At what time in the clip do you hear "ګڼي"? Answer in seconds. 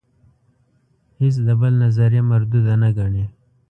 2.97-3.25